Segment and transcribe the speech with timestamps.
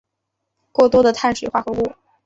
[0.71, 1.93] 过多的碳水化合物